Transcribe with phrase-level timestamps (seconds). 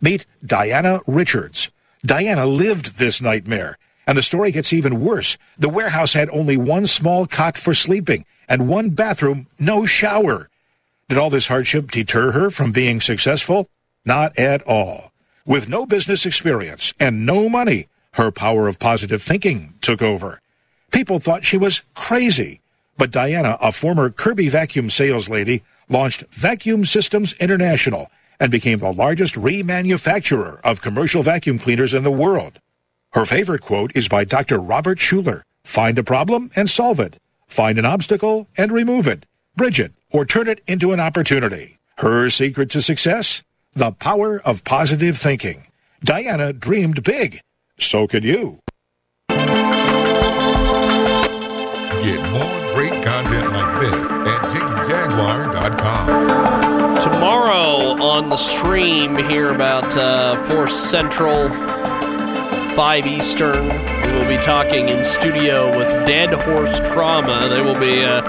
[0.00, 1.70] Meet Diana Richards.
[2.04, 5.38] Diana lived this nightmare, and the story gets even worse.
[5.58, 10.48] The warehouse had only one small cot for sleeping and one bathroom, no shower.
[11.08, 13.68] Did all this hardship deter her from being successful?
[14.04, 15.12] Not at all.
[15.44, 20.40] With no business experience and no money, her power of positive thinking took over.
[20.92, 22.60] People thought she was crazy.
[22.98, 28.92] But Diana, a former Kirby vacuum sales lady, launched Vacuum Systems International and became the
[28.92, 32.60] largest remanufacturer of commercial vacuum cleaners in the world.
[33.12, 34.58] Her favorite quote is by Dr.
[34.58, 37.18] Robert Schuller Find a problem and solve it.
[37.48, 39.26] Find an obstacle and remove it.
[39.56, 41.78] Bridge it or turn it into an opportunity.
[41.98, 43.42] Her secret to success?
[43.74, 45.66] The power of positive thinking.
[46.04, 47.40] Diana dreamed big.
[47.78, 48.60] So could you.
[49.28, 49.36] Get
[52.30, 55.55] more great content like this at JiggyJaguar.com.
[58.16, 65.04] On the stream here about uh, 4 Central, 5 Eastern, we will be talking in
[65.04, 67.46] studio with Dead Horse Trauma.
[67.50, 68.22] They will be uh,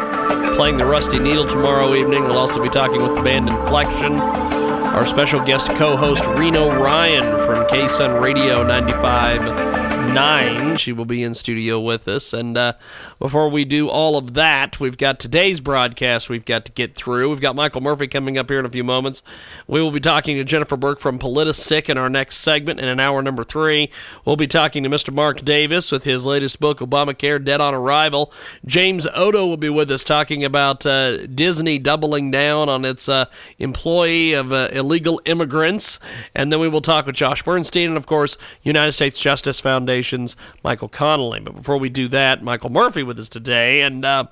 [0.58, 2.26] playing the Rusty Needle tomorrow evening.
[2.26, 4.20] We'll also be talking with the band Inflection.
[4.20, 10.78] Our special guest co-host Reno Ryan from KSUN Radio 95 nine.
[10.78, 12.34] She will be in studio with us.
[12.34, 12.74] And uh,
[13.20, 17.30] before we do all of that, we've got today's broadcast we've got to get through.
[17.30, 19.22] We've got Michael Murphy coming up here in a few moments.
[19.68, 22.80] We will be talking to Jennifer Burke from Politistick in our next segment.
[22.80, 23.92] In hour number three,
[24.26, 25.14] we'll be talking to Mr.
[25.14, 28.32] Mark Davis with his latest book, Obamacare Dead on Arrival.
[28.66, 33.26] James Odo will be with us talking about uh, Disney doubling down on its uh,
[33.60, 36.00] employee of uh, illegal immigrants.
[36.34, 39.60] And then we will talk with Josh Bernstein and, of course, United States Justice
[39.98, 41.40] Foundation's Michael Connelly.
[41.40, 44.26] But before we do that, Michael Murphy with us today, and uh,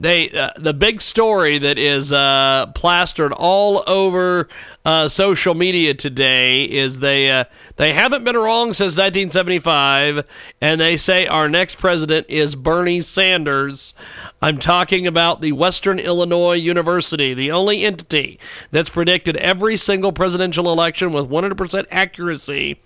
[0.00, 4.48] they uh, the big story that is uh, plastered all over
[4.86, 7.44] uh, social media today is they uh,
[7.76, 10.24] they haven't been wrong since 1975,
[10.62, 13.92] and they say our next president is Bernie Sanders.
[14.40, 20.72] I'm talking about the Western Illinois University, the only entity that's predicted every single presidential
[20.72, 22.80] election with 100% accuracy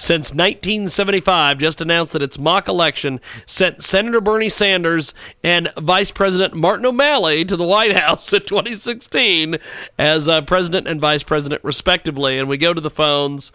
[0.00, 5.12] since 1975 just announced that its mock election sent Senator Bernie Sanders
[5.44, 9.58] and Vice President Martin O'Malley to the White House in 2016
[9.98, 12.38] as uh, president and vice president, respectively.
[12.38, 13.52] And we go to the phones.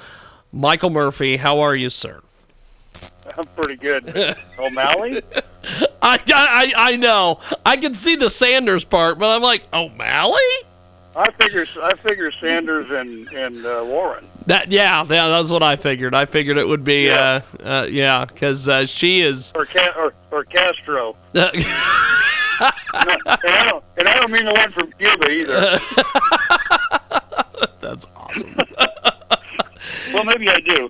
[0.53, 2.21] Michael Murphy, how are you, sir?
[3.35, 4.37] I'm pretty good.
[4.59, 5.23] O'Malley?
[5.99, 7.39] I, I, I know.
[7.65, 10.39] I can see the Sanders part, but I'm like, O'Malley?
[11.15, 14.27] I figure I figure Sanders and and uh, Warren.
[14.47, 16.13] That yeah, yeah, that's what I figured.
[16.13, 19.93] I figured it would be yeah, uh, uh, yeah, because uh, she is or, Ca-
[19.97, 21.15] or or Castro.
[21.33, 21.63] no, and,
[22.93, 25.79] I don't, and I don't mean the one from Cuba either.
[27.81, 28.57] that's awesome.
[30.13, 30.89] well, maybe I do.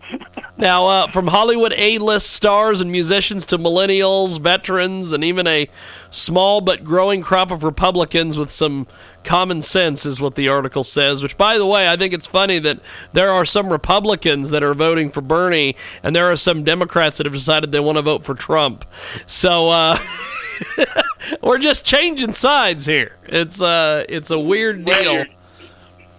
[0.58, 5.70] now, uh, from Hollywood A-list stars and musicians to millennials, veterans, and even a
[6.10, 8.88] small but growing crop of Republicans with some
[9.24, 11.24] common sense, is what the article says.
[11.24, 12.80] Which, by the way, I think it's funny that
[13.14, 17.26] there are some Republicans that are voting for Bernie, and there are some Democrats that
[17.26, 18.86] have decided they want to vote for Trump.
[19.26, 19.70] So.
[19.70, 19.98] Uh,
[21.42, 23.18] we're just changing sides here.
[23.28, 25.26] It's uh, it's a weird deal.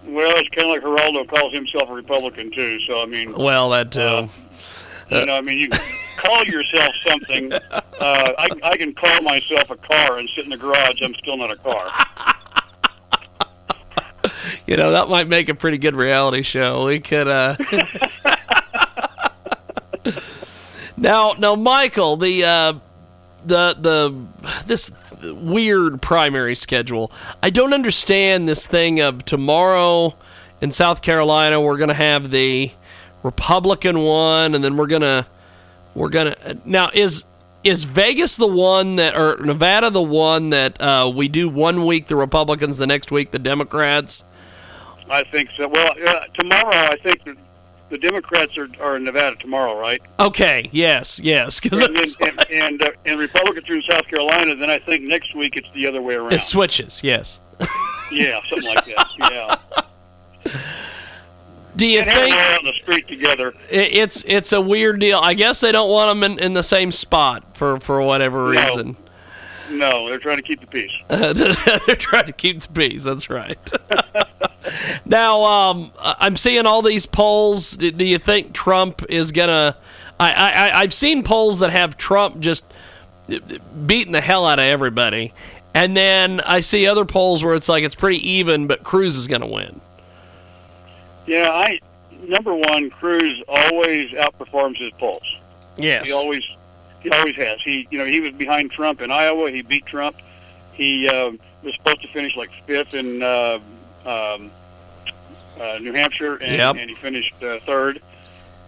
[0.05, 2.79] Well, it's kind of like Geraldo calls himself a Republican too.
[2.81, 4.01] So I mean, well, that too.
[4.01, 4.27] Uh,
[5.09, 5.69] you know, I mean, you
[6.17, 7.51] call yourself something.
[7.99, 11.01] Uh, I, I can call myself a car and sit in the garage.
[11.01, 11.91] I'm still not a car.
[14.67, 16.85] you know, that might make a pretty good reality show.
[16.85, 17.27] We could.
[17.27, 17.55] uh
[20.97, 22.73] Now, now, Michael, the uh,
[23.45, 24.25] the the
[24.65, 24.91] this
[25.23, 27.11] weird primary schedule.
[27.41, 30.15] I don't understand this thing of tomorrow
[30.61, 32.71] in South Carolina we're going to have the
[33.23, 35.25] Republican one and then we're going to
[35.93, 37.25] we're going to Now is
[37.63, 42.07] is Vegas the one that or Nevada the one that uh, we do one week
[42.07, 44.23] the Republicans the next week the Democrats?
[45.09, 45.67] I think so.
[45.67, 47.21] Well, uh, tomorrow I think
[47.89, 50.01] the Democrats are, are in Nevada tomorrow, right?
[50.19, 50.69] Okay.
[50.71, 51.19] Yes.
[51.19, 51.59] Yes.
[51.63, 54.55] and, and, and, and, uh, and Republicans are in South Carolina.
[54.55, 56.33] Then I think next week it's the other way around.
[56.33, 57.01] It switches.
[57.03, 57.39] Yes.
[58.11, 59.57] yeah, something like that.
[60.51, 60.53] Yeah.
[61.75, 63.53] Do you and think out on the street together?
[63.69, 65.19] It's it's a weird deal.
[65.21, 68.63] I guess they don't want them in, in the same spot for for whatever No.
[68.63, 68.97] reason.
[69.69, 70.91] No, they're trying to keep the peace.
[71.09, 73.03] They're trying to keep the peace.
[73.03, 73.59] That's right.
[75.05, 77.77] now, um, I'm seeing all these polls.
[77.77, 79.75] Do do you think Trump is gonna?
[80.19, 82.65] I, I I've seen polls that have Trump just
[83.85, 85.33] beating the hell out of everybody,
[85.73, 89.27] and then I see other polls where it's like it's pretty even, but Cruz is
[89.27, 89.81] gonna win.
[91.25, 91.79] Yeah, I
[92.27, 95.37] number one, Cruz always outperforms his polls.
[95.77, 96.07] Yes.
[96.07, 96.47] He always
[97.01, 97.61] he always has.
[97.61, 99.51] He you know he was behind Trump in Iowa.
[99.51, 100.15] He beat Trump.
[100.73, 101.31] He uh,
[101.63, 103.59] was supposed to finish like fifth in uh,
[104.05, 104.51] um,
[105.59, 106.75] uh, New Hampshire, and, Yep.
[106.77, 108.01] and he finished uh, third.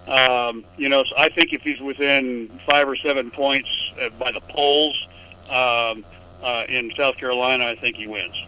[0.08, 3.70] Um, you know, so I think if he's within five or seven points
[4.02, 5.08] uh, by the polls
[5.50, 6.04] um,
[6.42, 8.44] uh, in South Carolina, I think he wins.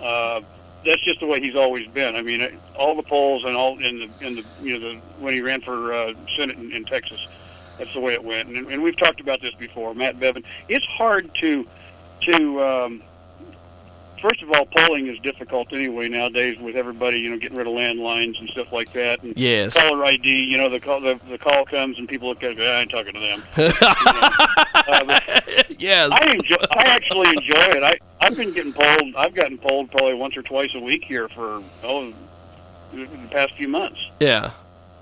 [0.00, 0.40] Uh,
[0.84, 2.14] that's just the way he's always been.
[2.16, 4.94] I mean, uh, all the polls and all in the in the you know the
[5.18, 7.26] when he ran for uh, Senate in, in Texas,
[7.78, 8.48] that's the way it went.
[8.48, 9.94] And, and we've talked about this before.
[9.94, 10.44] Matt Bevin.
[10.68, 11.66] It's hard to
[12.22, 13.02] to um,
[14.20, 17.72] first of all, polling is difficult anyway nowadays with everybody you know getting rid of
[17.72, 19.22] landlines and stuff like that.
[19.22, 19.74] And Yes.
[19.74, 22.60] caller ID, you know, the call the, the call comes and people look at it.
[22.60, 23.42] I ain't talking to them.
[24.88, 25.14] You know.
[25.14, 25.40] uh,
[25.78, 26.10] yes.
[26.12, 26.56] I enjoy.
[26.70, 27.82] I actually enjoy it.
[27.82, 29.14] I I've been getting polled.
[29.16, 32.12] I've gotten polled probably once or twice a week here for oh
[32.92, 34.10] the past few months.
[34.20, 34.52] yeah.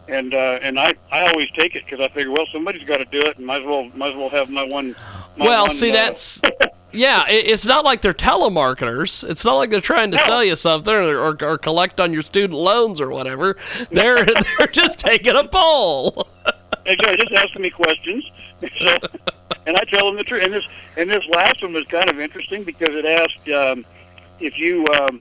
[0.08, 3.06] And uh, and I, I always take it because I figure well somebody's got to
[3.06, 4.94] do it and might as well might as well have my one.
[5.36, 6.42] My Well, one, see, uh, that's
[6.94, 7.28] yeah.
[7.28, 9.28] It, it's not like they're telemarketers.
[9.28, 10.22] It's not like they're trying to No.
[10.24, 13.56] sell you something or, or, or collect on your student loans or whatever.
[13.90, 14.24] They're
[14.58, 16.28] they're just taking a poll.
[16.86, 18.30] Exactly, just asking me questions.
[18.78, 18.98] So,
[19.66, 20.44] and I tell them the truth.
[20.44, 23.84] And this and this last one was kind of interesting because it asked um,
[24.40, 25.20] if you um,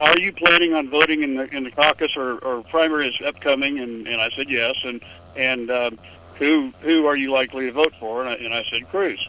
[0.00, 4.06] are you planning on voting in the in the caucus or, or primaries upcoming, and,
[4.06, 4.74] and I said yes.
[4.84, 5.02] And
[5.36, 5.98] and um,
[6.36, 8.20] who who are you likely to vote for?
[8.20, 9.28] And I, and I said Cruz.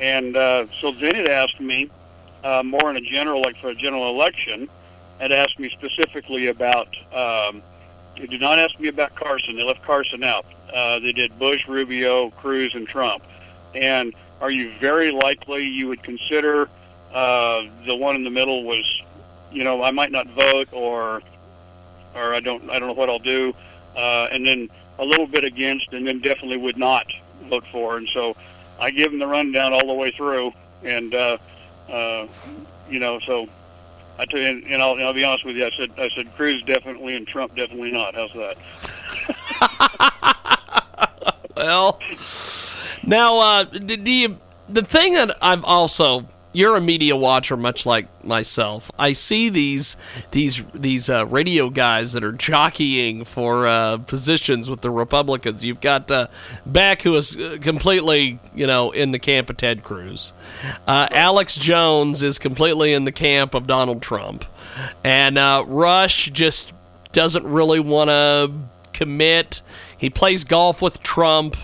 [0.00, 1.90] And uh, so then it asked me
[2.42, 4.68] uh, more in a general, like for a general election,
[5.20, 6.88] it asked me specifically about.
[7.12, 7.62] Um,
[8.16, 9.56] it did not ask me about Carson.
[9.56, 10.46] They left Carson out.
[10.72, 13.22] Uh, they did Bush, Rubio, Cruz, and Trump.
[13.74, 16.68] And are you very likely you would consider
[17.12, 19.02] uh, the one in the middle was,
[19.52, 21.22] you know, I might not vote or,
[22.14, 23.54] or I don't, I don't know what I'll do,
[23.96, 27.06] uh, and then a little bit against, and then definitely would not
[27.48, 27.96] vote for.
[27.96, 28.36] And so
[28.80, 31.38] I give them the rundown all the way through, and uh,
[31.88, 32.26] uh,
[32.88, 33.48] you know, so
[34.18, 35.66] I tell you, and, and, I'll, and I'll be honest with you.
[35.66, 38.14] I said, I said, Cruz definitely and Trump definitely not.
[38.14, 38.56] How's that?
[41.56, 42.00] Well,
[43.04, 44.38] now, uh, do you,
[44.70, 48.90] the thing that I've also, you're a media watcher, much like myself.
[48.98, 49.96] I see these
[50.32, 55.64] these these uh, radio guys that are jockeying for uh, positions with the Republicans.
[55.64, 56.26] You've got uh,
[56.66, 60.32] Beck, who is uh, completely, you know, in the camp of Ted Cruz.
[60.86, 64.44] Uh, Alex Jones is completely in the camp of Donald Trump,
[65.04, 66.72] and uh, Rush just
[67.12, 68.52] doesn't really want to
[68.92, 69.62] commit.
[69.96, 71.56] He plays golf with Trump.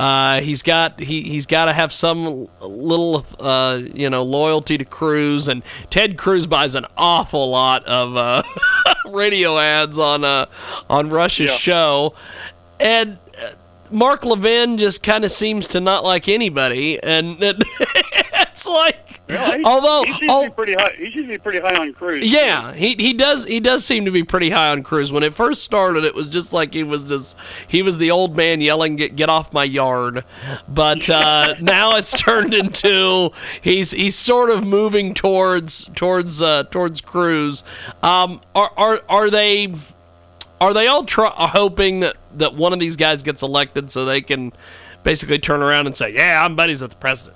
[0.00, 4.84] Uh, he's got he he's got to have some little uh, you know loyalty to
[4.86, 8.42] Cruz, and Ted Cruz buys an awful lot of uh,
[9.10, 10.46] radio ads on uh,
[10.88, 11.56] on Rush's Yeah.
[11.56, 12.14] show,
[12.80, 13.50] and uh,
[13.90, 17.38] Mark Levin just kind of seems to not like anybody, and
[18.60, 19.20] it's like
[19.56, 20.94] he- although he seems to be pretty high.
[20.98, 22.30] He seems to be pretty high on Cruz.
[22.30, 25.12] yeah, he he does he does seem to be pretty high on Cruz.
[25.12, 27.34] When it first started, it was just like he was this
[27.68, 30.24] he was the old man yelling "Get get off my yard,"
[30.68, 33.30] but uh, now it's turned into
[33.62, 37.64] he's he's sort of moving towards towards uh, towards Cruz.
[38.02, 39.74] Um, are are are they?
[40.60, 44.52] Are they all hoping that, that one of these guys gets elected so they can
[45.02, 47.34] basically turn around and say, "Yeah, I'm buddies with the president"?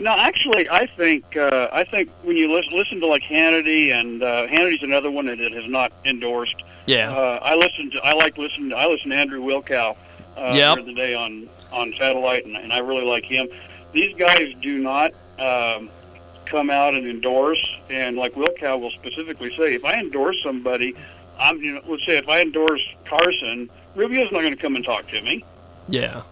[0.00, 4.22] No, actually, I think uh, I think when you listen, listen to like Hannity, and
[4.22, 6.62] uh, Hannity's another one that it has not endorsed.
[6.86, 9.96] Yeah, Uh, I listen to I like listen I listen to Andrew Wilkow
[10.36, 10.84] uh, Yep.
[10.86, 13.46] the day on on satellite, and, and I really like him.
[13.92, 15.88] These guys do not um,
[16.44, 20.94] come out and endorse, and like Wilkow will specifically say, if I endorse somebody,
[21.38, 24.84] I'm you know let's say if I endorse Carson, Rubio's not going to come and
[24.84, 25.44] talk to me.
[25.88, 26.22] yeah,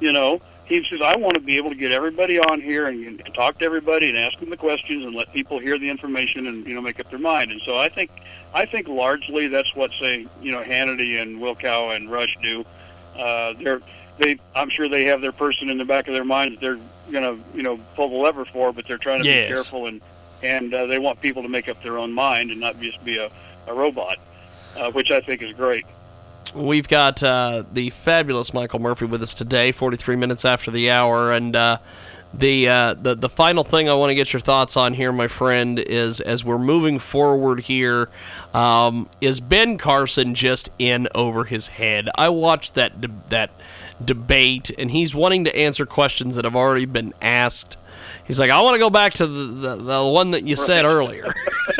[0.00, 0.40] You know,
[0.72, 3.58] he says I want to be able to get everybody on here and, and talk
[3.58, 6.74] to everybody and ask them the questions and let people hear the information and you
[6.74, 7.50] know make up their mind.
[7.50, 8.10] And so I think
[8.54, 12.64] I think largely that's what say you know Hannity and Wilkow and Rush do.
[13.16, 13.80] Uh, they're
[14.18, 16.78] they I'm sure they have their person in the back of their mind that they're
[17.12, 19.48] gonna you know pull the lever for, but they're trying to Yes.
[19.48, 20.00] be careful and
[20.42, 23.18] and uh, they want people to make up their own mind and not just be
[23.18, 23.30] a,
[23.68, 24.18] a robot,
[24.76, 25.84] uh, which I think is great.
[26.54, 31.32] We've got uh, the fabulous Michael Murphy with us today, 43 minutes after the hour,
[31.32, 31.78] and uh,
[32.34, 35.28] The, uh, the the final thing I want to get your thoughts on here, my
[35.28, 38.08] friend, is as we're moving forward here,
[38.54, 42.08] um, is Ben Carson just in over his head?
[42.16, 43.50] I watched that de- that
[44.02, 47.76] debate, and he's wanting to answer questions that have already been asked.
[48.24, 50.84] He's like, I want to go back to the, the, the one that you said
[50.86, 51.32] earlier.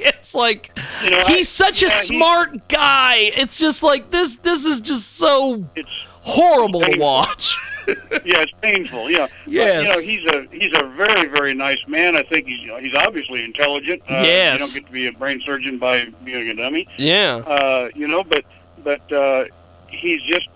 [0.00, 0.70] it's like
[1.02, 3.14] You know, he's I- such a smart guy.
[3.36, 4.36] It's just like this.
[4.36, 5.90] This is just so It's
[6.24, 7.56] horrible to watch.
[7.86, 9.10] yeah, it's painful.
[9.10, 9.26] Yeah.
[9.46, 9.94] Yes.
[9.94, 12.16] But, you know, he's a he's a very very nice man.
[12.16, 14.02] I think he's you know, he's obviously intelligent.
[14.08, 14.54] Uh, Yes.
[14.54, 16.88] You don't get to be a brain surgeon by being a dummy.
[16.96, 17.36] yeah.
[17.46, 18.44] Uh, you know, but
[18.82, 19.44] but uh,
[19.88, 20.48] he's just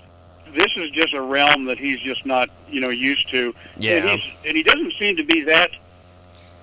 [0.54, 3.54] this is just a realm that he's just not you know used to.
[3.76, 3.96] Yeah.
[3.96, 5.70] And, he's, and he doesn't seem to be that.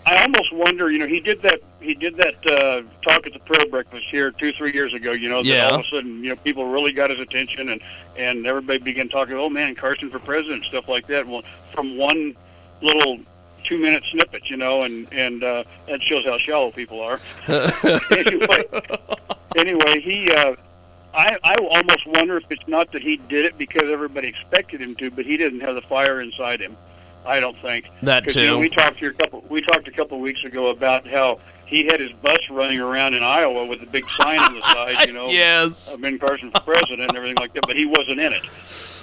[0.07, 1.61] I almost wonder, you know, he did that.
[1.79, 5.11] He did that uh, talk at the prayer breakfast here two, three years ago.
[5.13, 5.69] You know, that Yeah.
[5.69, 7.81] all of a sudden, you know, people really got his attention, and
[8.15, 9.35] and everybody began talking.
[9.35, 11.25] Oh man, Carson for president, stuff like that.
[11.27, 11.41] Well,
[11.73, 12.35] from one
[12.81, 13.19] little
[13.63, 17.19] two-minute snippet, you know, and and uh, that shows how shallow people are.
[18.11, 18.63] anyway,
[19.55, 20.31] anyway, he.
[20.31, 20.55] Uh,
[21.17, 24.95] I, I almost wonder if it's not that he did it because everybody expected him
[24.95, 26.75] to, but he didn't have the fire inside him.
[27.25, 27.89] I don't think.
[28.03, 28.59] That 'Cause, You know, too.
[28.61, 29.43] we talked here a couple.
[29.49, 33.15] We talked a couple of weeks ago about how he had his bus running around
[33.15, 35.07] in Iowa with a big sign on the side.
[35.07, 35.93] You know, yes.
[35.93, 37.65] uh, Ben Carson for president and everything like that.
[37.67, 38.43] But he wasn't in it.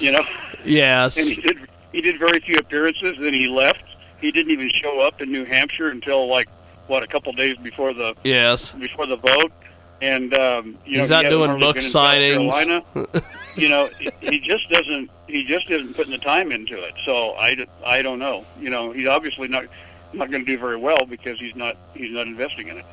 [0.00, 0.24] You know,
[0.64, 1.18] Yes.
[1.18, 1.58] and he did.
[1.92, 3.18] He did very few appearances.
[3.20, 3.84] Then he left.
[4.20, 6.48] He didn't even show up in New Hampshire until like
[6.86, 8.72] what a couple days before the Yes.
[8.72, 9.52] before the vote.
[10.00, 13.24] And um, you He's know, not he doing book been in South signings.
[13.56, 15.10] You know, he- he just doesn't.
[15.28, 16.94] He just isn't putting the time into it.
[17.04, 18.44] So I, I don't know.
[18.60, 19.64] You know, he's obviously not
[20.12, 22.84] not going to do very well because he's not he's not investing in it.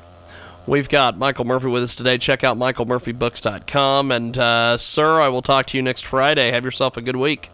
[0.68, 2.18] We've got Michael Murphy with us today.
[2.18, 4.12] Check out michaelmurphybooks.com.
[4.12, 6.52] And, uh, sir, I will talk to you next Friday.
[6.52, 7.50] Have yourself a good week.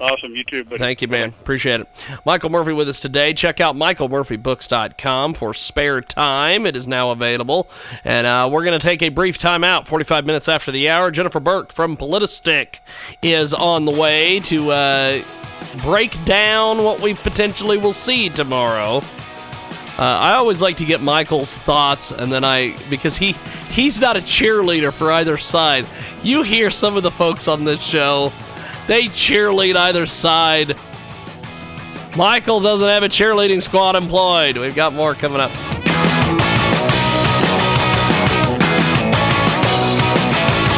[0.00, 0.64] Awesome, you too.
[0.64, 1.28] But Thank you, man.
[1.28, 1.88] Appreciate it.
[2.26, 3.32] Michael Murphy with us today.
[3.32, 6.66] Check out michaelmurphybooks.com for spare time.
[6.66, 7.70] It is now available.
[8.04, 11.10] And uh, we're going to take a brief time out, 45 minutes after the hour.
[11.10, 12.80] Jennifer Burke from Politistick
[13.22, 15.22] is on the way to uh,
[15.82, 19.00] break down what we potentially will see tomorrow.
[19.96, 23.36] Uh, I always like to get Michael's thoughts, and then I because he
[23.70, 25.86] he's not a cheerleader for either side.
[26.24, 28.32] You hear some of the folks on this show,
[28.86, 30.76] they cheerlead either side.
[32.16, 34.56] Michael doesn't have a cheerleading squad employed.
[34.56, 35.83] We've got more coming up.